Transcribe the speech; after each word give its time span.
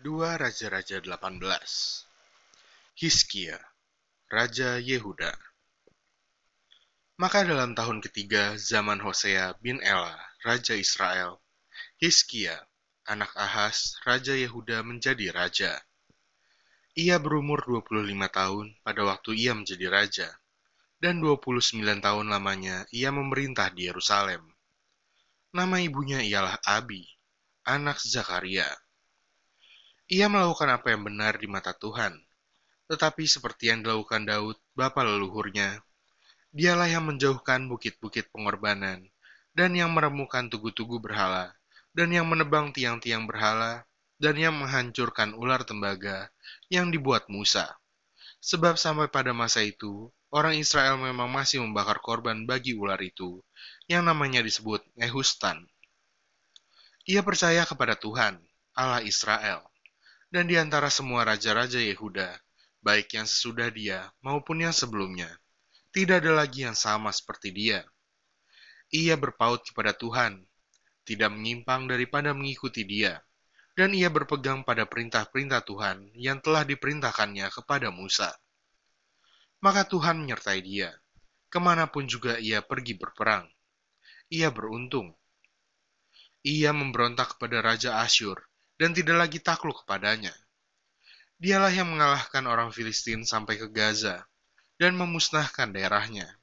Dua 0.00 0.40
Raja-Raja 0.40 1.04
18 1.04 1.44
Hiskia, 2.96 3.60
Raja 4.32 4.80
Yehuda 4.80 5.28
Maka 7.20 7.44
dalam 7.44 7.76
tahun 7.76 8.00
ketiga 8.00 8.56
zaman 8.56 8.96
Hosea 9.04 9.60
bin 9.60 9.76
Ela, 9.84 10.16
Raja 10.40 10.72
Israel, 10.72 11.44
Hiskia, 12.00 12.56
anak 13.04 13.28
Ahas, 13.36 14.00
Raja 14.08 14.32
Yehuda 14.32 14.80
menjadi 14.80 15.36
raja. 15.36 15.76
Ia 16.96 17.20
berumur 17.20 17.60
25 17.68 18.08
tahun 18.32 18.80
pada 18.80 19.04
waktu 19.04 19.36
ia 19.36 19.52
menjadi 19.52 19.84
raja, 19.92 20.32
dan 20.96 21.20
29 21.20 21.76
tahun 22.00 22.26
lamanya 22.32 22.88
ia 22.88 23.12
memerintah 23.12 23.68
di 23.68 23.92
Yerusalem. 23.92 24.48
Nama 25.52 25.76
ibunya 25.84 26.24
ialah 26.24 26.56
Abi, 26.64 27.04
anak 27.68 28.00
Zakaria. 28.00 28.64
Ia 30.10 30.26
melakukan 30.26 30.66
apa 30.74 30.90
yang 30.90 31.06
benar 31.06 31.38
di 31.38 31.46
mata 31.46 31.70
Tuhan, 31.70 32.18
tetapi 32.90 33.30
seperti 33.30 33.70
yang 33.70 33.86
dilakukan 33.86 34.26
Daud, 34.26 34.58
bapa 34.74 35.06
leluhurnya, 35.06 35.86
dialah 36.50 36.90
yang 36.90 37.06
menjauhkan 37.06 37.70
bukit-bukit 37.70 38.26
pengorbanan, 38.34 39.06
dan 39.54 39.70
yang 39.78 39.94
meremukan 39.94 40.50
tugu-tugu 40.50 40.98
berhala, 40.98 41.54
dan 41.94 42.10
yang 42.10 42.26
menebang 42.26 42.74
tiang-tiang 42.74 43.30
berhala, 43.30 43.86
dan 44.18 44.34
yang 44.34 44.58
menghancurkan 44.58 45.30
ular 45.38 45.62
tembaga 45.62 46.26
yang 46.66 46.90
dibuat 46.90 47.30
Musa. 47.30 47.70
Sebab 48.42 48.82
sampai 48.82 49.06
pada 49.14 49.30
masa 49.30 49.62
itu, 49.62 50.10
orang 50.34 50.58
Israel 50.58 50.98
memang 50.98 51.30
masih 51.30 51.62
membakar 51.62 52.02
korban 52.02 52.50
bagi 52.50 52.74
ular 52.74 52.98
itu, 52.98 53.46
yang 53.86 54.10
namanya 54.10 54.42
disebut 54.42 54.82
Nehustan. 54.98 55.70
Ia 57.06 57.22
percaya 57.22 57.62
kepada 57.62 57.94
Tuhan, 57.94 58.42
Allah 58.74 59.06
Israel, 59.06 59.69
dan 60.30 60.46
di 60.46 60.54
antara 60.54 60.86
semua 60.88 61.26
raja-raja 61.26 61.82
Yehuda, 61.82 62.38
baik 62.80 63.18
yang 63.18 63.26
sesudah 63.26 63.68
dia 63.74 64.14
maupun 64.22 64.62
yang 64.62 64.70
sebelumnya, 64.70 65.28
tidak 65.90 66.22
ada 66.22 66.46
lagi 66.46 66.62
yang 66.62 66.78
sama 66.78 67.10
seperti 67.10 67.50
dia. 67.50 67.82
Ia 68.94 69.18
berpaut 69.18 69.66
kepada 69.66 69.90
Tuhan, 69.90 70.46
tidak 71.02 71.30
menyimpang 71.34 71.90
daripada 71.90 72.30
mengikuti 72.30 72.86
dia, 72.86 73.18
dan 73.74 73.90
ia 73.90 74.06
berpegang 74.06 74.62
pada 74.62 74.86
perintah-perintah 74.86 75.66
Tuhan 75.66 76.14
yang 76.14 76.38
telah 76.38 76.62
diperintahkannya 76.62 77.50
kepada 77.50 77.90
Musa. 77.90 78.30
Maka 79.62 79.86
Tuhan 79.86 80.22
menyertai 80.22 80.62
dia, 80.62 80.94
ke 81.50 81.58
mana 81.58 81.90
pun 81.90 82.06
juga 82.06 82.38
ia 82.38 82.62
pergi 82.62 82.94
berperang. 82.94 83.50
Ia 84.30 84.54
beruntung. 84.54 85.10
Ia 86.46 86.70
memberontak 86.70 87.36
kepada 87.36 87.60
Raja 87.60 88.00
Asyur, 88.00 88.49
dan 88.80 88.96
tidak 88.96 89.28
lagi 89.28 89.36
takluk 89.44 89.84
kepadanya. 89.84 90.32
Dialah 91.36 91.72
yang 91.72 91.92
mengalahkan 91.92 92.48
orang 92.48 92.72
Filistin 92.72 93.28
sampai 93.28 93.60
ke 93.60 93.68
Gaza, 93.68 94.24
dan 94.80 94.96
memusnahkan 94.96 95.68
daerahnya 95.68 96.40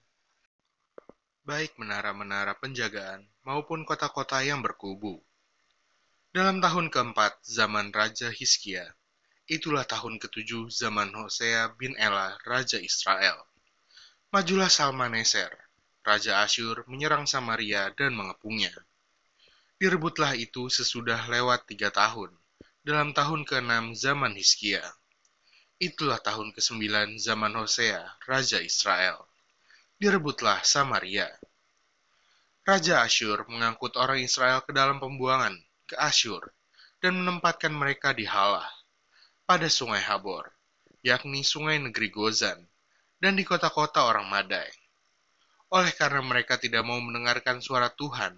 baik 1.48 1.80
menara-menara 1.80 2.60
penjagaan 2.60 3.24
maupun 3.48 3.88
kota-kota 3.88 4.44
yang 4.44 4.60
berkubu. 4.60 5.24
Dalam 6.36 6.60
tahun 6.60 6.92
keempat 6.92 7.40
zaman 7.48 7.96
Raja 7.96 8.28
Hiskia, 8.36 8.84
itulah 9.48 9.88
tahun 9.88 10.20
ketujuh 10.20 10.68
zaman 10.68 11.08
Hosea 11.16 11.72
bin 11.80 11.96
Ela, 11.96 12.36
Raja 12.44 12.76
Israel. 12.84 13.48
Majulah 14.28 14.68
Salmaneser, 14.68 15.48
Raja 16.04 16.44
Asyur 16.44 16.84
menyerang 16.92 17.24
Samaria 17.24 17.96
dan 17.96 18.12
mengepungnya. 18.12 18.76
Direbutlah 19.78 20.34
itu 20.38 20.74
sesudah 20.74 21.30
lewat 21.30 21.70
tiga 21.70 21.94
tahun, 21.94 22.34
dalam 22.82 23.14
tahun 23.14 23.46
ke-6 23.46 23.94
zaman 23.94 24.34
Hiskia. 24.34 24.82
Itulah 25.78 26.18
tahun 26.18 26.54
ke-9 26.58 27.22
zaman 27.22 27.54
Hosea, 27.54 28.02
Raja 28.26 28.58
Israel 28.62 29.28
direbutlah 29.98 30.62
Samaria. 30.62 31.26
Raja 32.62 33.02
Asyur 33.02 33.50
mengangkut 33.50 33.98
orang 33.98 34.22
Israel 34.22 34.62
ke 34.62 34.70
dalam 34.70 35.02
pembuangan 35.02 35.58
ke 35.90 35.98
Asyur 35.98 36.54
dan 37.02 37.18
menempatkan 37.18 37.74
mereka 37.74 38.14
di 38.14 38.30
Halah 38.30 38.70
pada 39.50 39.66
sungai 39.66 40.04
Habor, 40.06 40.54
yakni 41.02 41.42
sungai 41.42 41.82
negeri 41.82 42.14
Gozan, 42.14 42.62
dan 43.18 43.34
di 43.34 43.42
kota-kota 43.42 44.06
orang 44.06 44.30
Madai. 44.30 44.70
Oleh 45.74 45.90
karena 45.98 46.22
mereka 46.22 46.62
tidak 46.62 46.86
mau 46.86 47.02
mendengarkan 47.02 47.58
suara 47.58 47.90
Tuhan, 47.90 48.38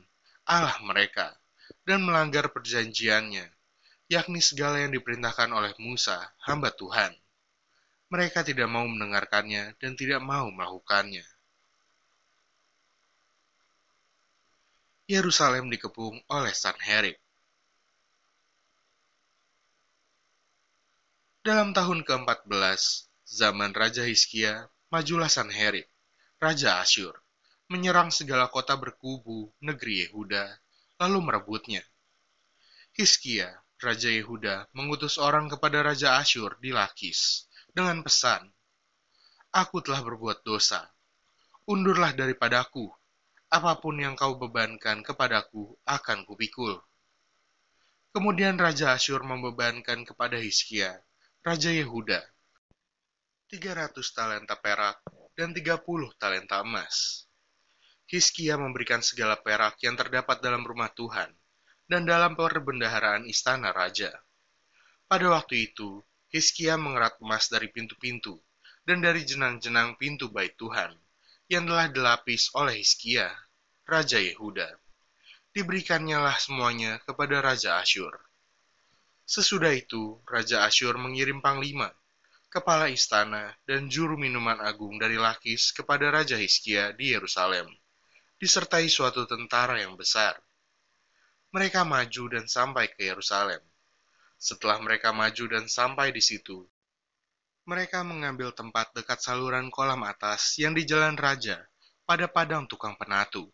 Allah 0.49 0.81
mereka, 0.81 1.37
dan 1.85 2.01
melanggar 2.01 2.49
perjanjiannya, 2.49 3.45
yakni 4.09 4.41
segala 4.41 4.81
yang 4.81 4.89
diperintahkan 4.89 5.53
oleh 5.53 5.77
Musa, 5.77 6.17
hamba 6.41 6.73
Tuhan. 6.73 7.13
Mereka 8.09 8.41
tidak 8.41 8.65
mau 8.65 8.89
mendengarkannya 8.89 9.77
dan 9.77 9.93
tidak 9.93 10.17
mau 10.25 10.49
melakukannya. 10.49 11.21
Yerusalem 15.05 15.69
dikepung 15.69 16.17
oleh 16.25 16.53
Sanherib. 16.53 17.17
Dalam 21.45 21.73
tahun 21.77 22.01
ke-14, 22.01 22.49
zaman 23.25 23.73
Raja 23.77 24.05
Hizkia, 24.05 24.69
majulah 24.89 25.29
Sanherib, 25.29 25.85
Raja 26.41 26.81
Asyur, 26.81 27.13
menyerang 27.69 28.09
segala 28.09 28.49
kota 28.49 28.73
berkubu 28.73 29.53
negeri 29.61 30.09
Yehuda, 30.09 30.57
lalu 30.99 31.17
merebutnya. 31.21 31.85
Hizkia, 32.97 33.53
Raja 33.79 34.09
Yehuda, 34.09 34.73
mengutus 34.73 35.21
orang 35.21 35.47
kepada 35.47 35.85
Raja 35.85 36.17
Asyur 36.17 36.57
di 36.57 36.73
Lakis, 36.73 37.47
dengan 37.71 38.01
pesan, 38.01 38.49
Aku 39.49 39.81
telah 39.81 40.05
berbuat 40.05 40.45
dosa. 40.45 40.85
Undurlah 41.65 42.13
daripadaku, 42.13 42.85
apa 43.49 43.81
pun 43.81 43.97
yang 43.97 44.13
kau 44.13 44.37
bebankan 44.37 45.01
kepadaku 45.01 45.73
akan 45.85 46.21
kupikul. 46.25 46.77
Kemudian 48.13 48.61
Raja 48.61 48.93
Asyur 48.93 49.25
membebankan 49.25 50.05
kepada 50.05 50.37
Hizkia, 50.37 51.01
Raja 51.41 51.69
Yehuda, 51.73 52.21
300 53.49 53.93
talenta 54.13 54.53
perak 54.53 55.01
dan 55.33 55.49
30 55.53 55.81
talenta 56.21 56.61
emas. 56.61 57.28
Hizkia 58.09 58.57
memberikan 58.57 59.05
segala 59.05 59.37
perak 59.37 59.77
yang 59.85 59.93
terdapat 59.93 60.41
dalam 60.41 60.65
rumah 60.65 60.89
Tuhan 60.89 61.29
dan 61.85 62.09
dalam 62.09 62.33
perbendaharaan 62.33 63.29
istana 63.29 63.69
raja. 63.69 64.09
Pada 65.05 65.29
waktu 65.29 65.69
itu, 65.69 66.01
Hizkia 66.33 66.73
mengerat 66.73 67.21
emas 67.21 67.53
dari 67.53 67.69
pintu-pintu 67.69 68.41
dan 68.81 69.05
dari 69.05 69.21
jenang-jenang 69.21 69.93
pintu 70.01 70.25
bait 70.33 70.57
Tuhan 70.57 70.89
yang 71.53 71.69
telah 71.69 71.85
dilapis 71.85 72.49
oleh 72.57 72.81
Hizkia, 72.81 73.29
Raja 73.85 74.17
Yehuda. 74.17 74.73
Diberikannya 75.53 76.17
lah 76.17 76.37
semuanya 76.41 76.97
kepada 77.05 77.45
Raja 77.45 77.77
Asyur. 77.77 78.17
Sesudah 79.21 79.69
itu, 79.69 80.17
Raja 80.25 80.65
Asyur 80.65 80.97
mengirim 80.97 81.45
panglima, 81.45 81.93
kepala 82.49 82.89
istana, 82.89 83.53
dan 83.69 83.85
juru 83.85 84.17
minuman 84.17 84.57
agung 84.65 84.97
dari 84.97 85.21
Lakis 85.21 85.69
kepada 85.69 86.09
Raja 86.09 86.33
Hizkia 86.33 86.97
di 86.97 87.13
Yerusalem, 87.13 87.69
disertai 88.39 88.87
suatu 88.87 89.27
tentara 89.27 89.83
yang 89.83 89.99
besar. 89.99 90.39
Mereka 91.51 91.83
maju 91.83 92.23
dan 92.31 92.47
sampai 92.47 92.87
ke 92.87 93.03
Yerusalem. 93.03 93.59
Setelah 94.39 94.79
mereka 94.79 95.11
maju 95.11 95.45
dan 95.51 95.67
sampai 95.67 96.15
di 96.15 96.23
situ, 96.23 96.63
mereka 97.67 98.01
mengambil 98.07 98.55
tempat 98.55 98.95
dekat 98.95 99.19
saluran 99.19 99.67
kolam 99.67 100.07
atas 100.07 100.55
yang 100.55 100.71
di 100.71 100.87
jalan 100.87 101.19
raja 101.19 101.59
pada 102.07 102.31
padang 102.31 102.63
tukang 102.63 102.95
penatu. 102.95 103.51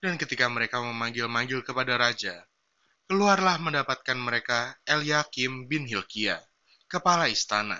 Dan 0.00 0.16
ketika 0.16 0.48
mereka 0.48 0.80
memanggil-manggil 0.80 1.60
kepada 1.62 2.00
raja, 2.00 2.42
keluarlah 3.06 3.60
mendapatkan 3.60 4.16
mereka 4.16 4.74
Eliakim 4.88 5.68
bin 5.68 5.84
Hilkia, 5.84 6.40
kepala 6.88 7.28
istana, 7.28 7.78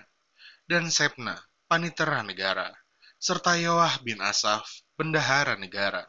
dan 0.68 0.92
Sepna, 0.92 1.40
panitera 1.66 2.20
negara, 2.20 2.68
serta 3.16 3.56
Yoah 3.56 3.98
bin 4.04 4.20
Asaf, 4.20 4.81
bendahara 4.96 5.56
negara. 5.56 6.04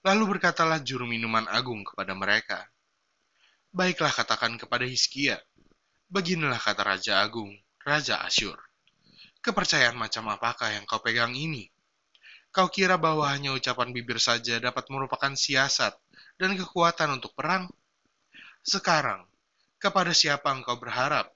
Lalu 0.00 0.36
berkatalah 0.36 0.80
juru 0.80 1.04
minuman 1.04 1.44
agung 1.50 1.84
kepada 1.84 2.16
mereka, 2.16 2.64
Baiklah 3.70 4.10
katakan 4.10 4.58
kepada 4.58 4.82
Hiskia, 4.82 5.38
beginilah 6.10 6.58
kata 6.58 6.82
Raja 6.82 7.22
Agung, 7.22 7.54
Raja 7.86 8.18
Asyur. 8.26 8.58
Kepercayaan 9.38 9.94
macam 9.94 10.26
apakah 10.26 10.74
yang 10.74 10.82
kau 10.90 10.98
pegang 10.98 11.38
ini? 11.38 11.70
Kau 12.50 12.66
kira 12.66 12.98
bahwa 12.98 13.30
hanya 13.30 13.54
ucapan 13.54 13.94
bibir 13.94 14.18
saja 14.18 14.58
dapat 14.58 14.90
merupakan 14.90 15.30
siasat 15.38 15.94
dan 16.34 16.58
kekuatan 16.58 17.14
untuk 17.22 17.30
perang? 17.38 17.70
Sekarang, 18.66 19.22
kepada 19.78 20.10
siapa 20.10 20.50
engkau 20.50 20.74
berharap, 20.74 21.30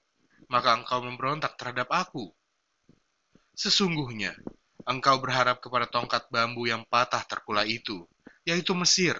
maka 0.51 0.75
engkau 0.75 1.07
memberontak 1.07 1.55
terhadap 1.55 1.87
aku. 1.87 2.35
Sesungguhnya, 3.55 4.35
engkau 4.85 5.17
berharap 5.17 5.57
kepada 5.57 5.89
tongkat 5.89 6.29
bambu 6.29 6.69
yang 6.69 6.85
patah 6.85 7.25
terkulai 7.25 7.81
itu, 7.81 8.05
yaitu 8.45 8.77
Mesir, 8.77 9.17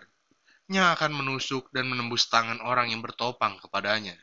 yang 0.69 0.93
akan 0.93 1.13
menusuk 1.13 1.69
dan 1.73 1.89
menembus 1.89 2.29
tangan 2.29 2.61
orang 2.61 2.93
yang 2.93 3.01
bertopang 3.01 3.57
kepadanya. 3.61 4.17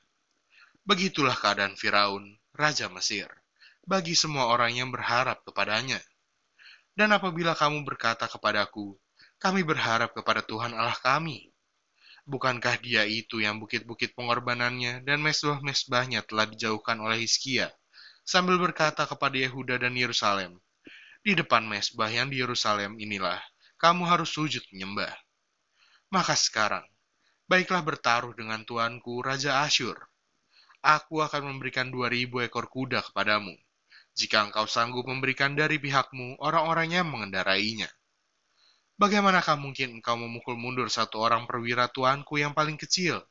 Begitulah 0.83 1.35
keadaan 1.39 1.79
Firaun, 1.79 2.39
Raja 2.55 2.91
Mesir, 2.91 3.31
bagi 3.87 4.15
semua 4.19 4.51
orang 4.51 4.75
yang 4.75 4.91
berharap 4.91 5.43
kepadanya. 5.47 5.99
Dan 6.95 7.15
apabila 7.15 7.55
kamu 7.55 7.87
berkata 7.87 8.27
kepadaku, 8.27 8.99
kami 9.39 9.67
berharap 9.67 10.15
kepada 10.15 10.43
Tuhan 10.43 10.75
Allah 10.75 10.99
kami. 10.99 11.51
Bukankah 12.23 12.79
dia 12.79 13.03
itu 13.03 13.43
yang 13.43 13.59
bukit-bukit 13.59 14.15
pengorbanannya 14.15 15.03
dan 15.03 15.19
mesbah-mesbahnya 15.19 16.23
telah 16.23 16.47
dijauhkan 16.47 17.03
oleh 17.03 17.27
Hizkia, 17.27 17.75
sambil 18.23 18.63
berkata 18.63 19.03
kepada 19.03 19.35
Yehuda 19.35 19.83
dan 19.83 19.99
Yerusalem, 19.99 20.63
di 21.23 21.39
depan 21.39 21.63
mesbah 21.63 22.11
yang 22.11 22.27
di 22.35 22.43
Yerusalem 22.43 22.99
inilah, 22.99 23.39
kamu 23.79 24.11
harus 24.11 24.35
sujud 24.35 24.63
menyembah. 24.75 25.15
Maka 26.11 26.35
sekarang, 26.35 26.83
baiklah 27.47 27.87
bertaruh 27.87 28.35
dengan 28.35 28.67
tuanku 28.67 29.23
Raja 29.23 29.63
Asyur. 29.63 29.95
Aku 30.83 31.23
akan 31.23 31.55
memberikan 31.55 31.95
dua 31.95 32.11
ribu 32.11 32.43
ekor 32.43 32.67
kuda 32.67 33.07
kepadamu, 33.07 33.55
jika 34.19 34.51
engkau 34.51 34.67
sanggup 34.67 35.07
memberikan 35.07 35.55
dari 35.55 35.79
pihakmu 35.79 36.43
orang-orang 36.43 36.91
yang 36.91 37.07
mengendarainya. 37.07 37.87
Bagaimanakah 38.99 39.55
mungkin 39.63 40.03
engkau 40.03 40.19
memukul 40.19 40.59
mundur 40.59 40.91
satu 40.91 41.23
orang 41.23 41.47
perwira 41.47 41.87
tuanku 41.87 42.43
yang 42.43 42.51
paling 42.51 42.75
kecil? 42.75 43.23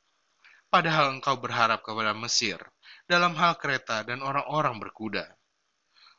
Padahal 0.72 1.20
engkau 1.20 1.36
berharap 1.36 1.84
kepada 1.84 2.16
Mesir 2.16 2.56
dalam 3.04 3.36
hal 3.36 3.60
kereta 3.60 4.08
dan 4.08 4.24
orang-orang 4.24 4.80
berkuda. 4.80 5.28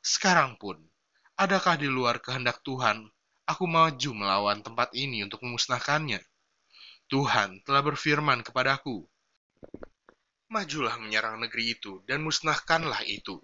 Sekarang 0.05 0.61
pun, 0.61 0.92
adakah 1.43 1.75
di 1.75 1.91
luar 1.91 2.23
kehendak 2.23 2.63
Tuhan 2.63 3.03
aku 3.51 3.67
maju 3.67 4.11
melawan 4.15 4.63
tempat 4.63 4.95
ini 4.95 5.27
untuk 5.27 5.43
memusnahkannya? 5.43 6.23
Tuhan 7.11 7.67
telah 7.67 7.83
berfirman 7.83 8.47
kepadaku, 8.47 9.03
Majulah 10.53 11.03
menyerang 11.03 11.43
negeri 11.43 11.75
itu 11.75 12.05
dan 12.07 12.23
musnahkanlah 12.23 13.03
itu. 13.09 13.43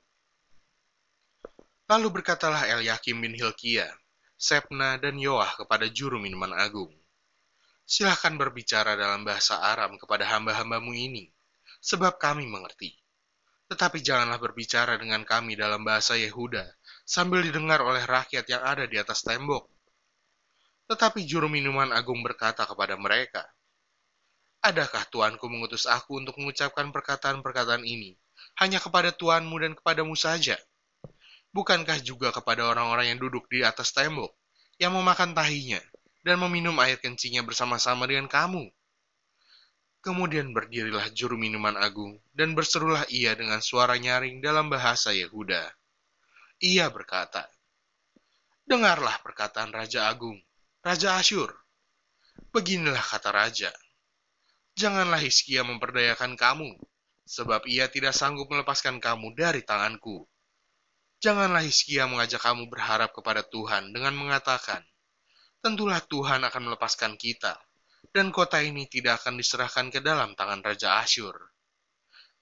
Lalu 1.89 2.21
berkatalah 2.21 2.69
Eliakim 2.71 3.19
bin 3.19 3.35
Hilkia, 3.35 3.89
Sepna, 4.39 5.01
dan 5.01 5.19
Yoah 5.19 5.57
kepada 5.59 5.89
juru 5.91 6.21
minuman 6.23 6.55
agung. 6.55 6.93
Silahkan 7.89 8.37
berbicara 8.37 8.95
dalam 8.95 9.25
bahasa 9.25 9.59
Aram 9.59 9.97
kepada 9.97 10.29
hamba-hambamu 10.29 10.93
ini, 10.93 11.33
sebab 11.81 12.21
kami 12.21 12.45
mengerti. 12.45 12.93
Tetapi 13.73 14.05
janganlah 14.05 14.37
berbicara 14.37 15.01
dengan 15.01 15.25
kami 15.25 15.57
dalam 15.57 15.81
bahasa 15.81 16.13
Yehuda, 16.13 16.78
sambil 17.09 17.41
didengar 17.41 17.81
oleh 17.81 18.05
rakyat 18.05 18.45
yang 18.53 18.61
ada 18.61 18.85
di 18.85 19.01
atas 19.01 19.25
tembok. 19.25 19.65
Tetapi 20.93 21.25
juru 21.25 21.49
minuman 21.49 21.89
agung 21.97 22.21
berkata 22.21 22.69
kepada 22.69 23.01
mereka, 23.01 23.49
Adakah 24.61 25.09
tuanku 25.09 25.49
mengutus 25.49 25.89
aku 25.89 26.21
untuk 26.21 26.37
mengucapkan 26.37 26.93
perkataan-perkataan 26.93 27.89
ini 27.89 28.13
hanya 28.61 28.77
kepada 28.77 29.09
tuanmu 29.09 29.57
dan 29.57 29.73
kepadamu 29.73 30.13
saja?' 30.13 30.61
Bukankah 31.49 32.05
juga 32.05 32.29
kepada 32.29 32.69
orang-orang 32.69 33.17
yang 33.17 33.19
duduk 33.25 33.49
di 33.49 33.65
atas 33.65 33.97
tembok, 33.97 34.37
yang 34.77 34.93
memakan 34.93 35.33
tahinya, 35.33 35.81
dan 36.21 36.37
meminum 36.45 36.77
air 36.85 37.01
kencingnya 37.01 37.41
bersama-sama 37.41 38.05
dengan 38.05 38.29
kamu? 38.29 38.69
Kemudian 40.05 40.53
berdirilah 40.53 41.09
juru 41.17 41.41
minuman 41.41 41.73
agung, 41.81 42.21
dan 42.37 42.53
berserulah 42.53 43.09
ia 43.09 43.33
dengan 43.33 43.65
suara 43.65 43.97
nyaring 43.97 44.45
dalam 44.45 44.69
bahasa 44.69 45.17
Yehuda. 45.17 45.73
Ia 46.59 46.91
berkata, 46.91 47.47
Dengarlah 48.69 49.19
perkataan 49.25 49.73
Raja 49.73 50.11
Agung, 50.11 50.37
Raja 50.85 51.17
Asyur. 51.17 51.55
Beginilah 52.51 53.01
kata 53.03 53.31
Raja, 53.31 53.73
Janganlah 54.75 55.19
Hizkia 55.23 55.67
memperdayakan 55.67 56.39
kamu, 56.39 56.75
sebab 57.27 57.67
ia 57.67 57.91
tidak 57.91 58.15
sanggup 58.15 58.51
melepaskan 58.51 58.99
kamu 58.99 59.35
dari 59.35 59.63
tanganku 59.63 60.27
Janganlah 61.19 61.67
Hizkia 61.67 62.07
mengajak 62.07 62.39
kamu 62.39 62.71
berharap 62.71 63.11
kepada 63.11 63.43
Tuhan 63.43 63.91
dengan 63.91 64.15
mengatakan, 64.15 64.87
Tentulah 65.59 65.99
Tuhan 65.99 66.47
akan 66.47 66.71
melepaskan 66.71 67.19
kita, 67.19 67.59
dan 68.15 68.31
kota 68.31 68.63
ini 68.63 68.87
tidak 68.87 69.27
akan 69.27 69.35
diserahkan 69.35 69.91
ke 69.91 69.99
dalam 69.99 70.39
tangan 70.39 70.63
Raja 70.63 71.03
Asyur. 71.03 71.35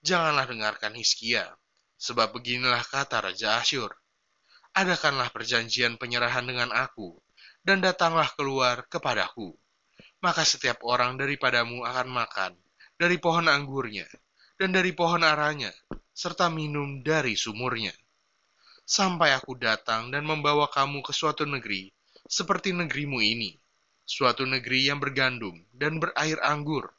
Janganlah 0.05 0.45
dengarkan 0.45 0.93
Hizkia, 0.93 1.49
sebab 1.97 2.37
beginilah 2.37 2.85
kata 2.85 3.25
Raja 3.25 3.65
Asyur. 3.65 3.97
Adakanlah 4.77 5.33
perjanjian 5.33 5.97
penyerahan 5.97 6.45
dengan 6.45 6.69
aku, 6.69 7.17
dan 7.65 7.81
datanglah 7.81 8.29
keluar 8.37 8.85
kepadaku. 8.93 9.57
Maka 10.21 10.45
setiap 10.45 10.85
orang 10.85 11.17
daripadamu 11.17 11.81
akan 11.89 12.09
makan 12.13 12.53
dari 13.01 13.17
pohon 13.17 13.49
anggurnya, 13.49 14.05
dan 14.61 14.77
dari 14.77 14.93
pohon 14.93 15.25
aranya, 15.25 15.73
serta 16.13 16.53
minum 16.53 17.01
dari 17.01 17.33
sumurnya 17.37 17.97
sampai 18.87 19.35
aku 19.35 19.59
datang 19.59 20.15
dan 20.15 20.23
membawa 20.23 20.71
kamu 20.71 21.03
ke 21.03 21.11
suatu 21.11 21.43
negeri 21.43 21.91
seperti 22.31 22.71
negerimu 22.71 23.19
ini, 23.19 23.59
suatu 24.07 24.47
negeri 24.47 24.87
yang 24.87 25.03
bergandum 25.03 25.59
dan 25.75 25.99
berair 25.99 26.39
anggur, 26.39 26.95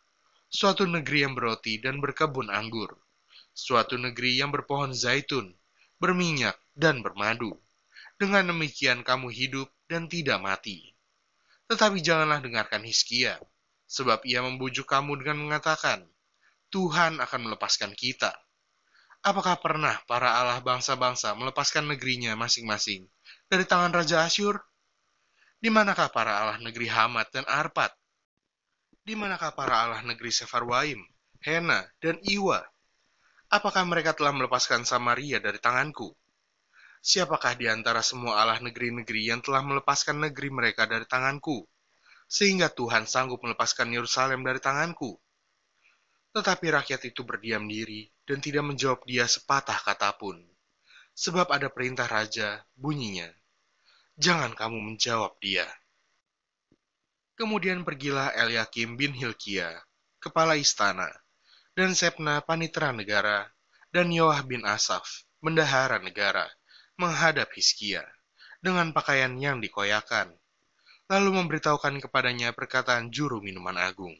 suatu 0.51 0.83
negeri 0.83 1.23
yang 1.23 1.31
beroti 1.31 1.79
dan 1.79 2.03
berkebun 2.03 2.51
anggur, 2.51 2.91
suatu 3.55 3.95
negeri 3.95 4.35
yang 4.35 4.51
berpohon 4.51 4.91
zaitun, 4.91 5.55
berminyak 5.95 6.59
dan 6.75 6.99
bermadu. 6.99 7.55
Dengan 8.17 8.49
demikian 8.49 9.05
kamu 9.05 9.29
hidup 9.29 9.69
dan 9.85 10.09
tidak 10.09 10.41
mati. 10.41 10.93
Tetapi 11.69 12.01
janganlah 12.01 12.41
dengarkan 12.41 12.81
Hiskia, 12.81 13.37
sebab 13.85 14.25
ia 14.25 14.41
membujuk 14.41 14.89
kamu 14.89 15.21
dengan 15.21 15.37
mengatakan, 15.47 16.05
Tuhan 16.73 17.21
akan 17.21 17.39
melepaskan 17.47 17.93
kita 17.93 18.33
Apakah 19.25 19.57
pernah 19.57 19.97
para 20.05 20.39
Allah 20.39 20.61
bangsa-bangsa 20.61 21.33
melepaskan 21.33 21.89
negerinya 21.89 22.37
masing-masing 22.37 23.09
dari 23.49 23.65
tangan 23.65 23.91
Raja 23.91 24.23
Asyur? 24.23 24.61
Di 25.57 25.73
manakah 25.73 26.13
para 26.13 26.37
Allah 26.37 26.57
negeri 26.61 26.85
Hamat 26.85 27.33
dan 27.33 27.45
Arpat? 27.49 27.91
Di 29.01 29.17
manakah 29.17 29.51
para 29.57 29.83
Allah 29.83 30.01
negeri 30.05 30.29
Sefarwaim, 30.29 31.01
Hena, 31.41 31.89
dan 31.97 32.21
Iwa? 32.23 32.61
Apakah 33.49 33.83
mereka 33.83 34.13
telah 34.13 34.35
melepaskan 34.35 34.85
Samaria 34.85 35.41
dari 35.41 35.57
tanganku? 35.57 36.13
Siapakah 37.07 37.55
di 37.55 37.71
antara 37.71 38.03
semua 38.03 38.43
Allah 38.43 38.59
negeri-negeri 38.59 39.31
yang 39.31 39.39
telah 39.39 39.63
melepaskan 39.63 40.27
negeri 40.27 40.51
mereka 40.51 40.83
dari 40.83 41.07
tanganku? 41.07 41.63
Sehingga 42.27 42.67
Tuhan 42.67 43.07
sanggup 43.07 43.39
melepaskan 43.47 43.95
Yerusalem 43.95 44.43
dari 44.43 44.59
tanganku? 44.59 45.15
Tetapi 46.35 46.67
rakyat 46.67 47.07
itu 47.07 47.23
berdiam 47.23 47.63
diri 47.63 48.11
dan 48.27 48.43
tidak 48.43 48.67
menjawab 48.67 49.07
dia 49.07 49.23
sepatah 49.23 49.79
kata 49.87 50.19
pun. 50.19 50.35
Sebab 51.15 51.47
ada 51.47 51.71
perintah 51.71 52.11
raja, 52.11 52.59
bunyinya, 52.75 53.31
Jangan 54.19 54.51
kamu 54.51 54.91
menjawab 54.91 55.39
dia. 55.39 55.63
Kemudian 57.39 57.87
pergilah 57.87 58.35
Eliakim 58.35 58.99
bin 58.99 59.15
Hilkia, 59.15 59.71
kepala 60.19 60.59
istana, 60.59 61.07
dan 61.71 61.95
Sepna 61.95 62.43
panitera 62.43 62.91
negara, 62.91 63.47
dan 63.95 64.11
Yoah 64.11 64.43
bin 64.43 64.65
Asaf, 64.67 65.23
bendahara 65.39 66.01
negara, 66.01 66.49
menghadap 66.97 67.53
Hiskia, 67.53 68.01
dengan 68.57 68.89
pakaian 68.89 69.37
yang 69.37 69.61
dikoyakan, 69.61 70.33
lalu 71.07 71.29
memberitahukan 71.39 72.01
kepadanya 72.03 72.51
perkataan 72.51 73.13
juru 73.13 73.39
minuman 73.39 73.77
agung. 73.77 74.17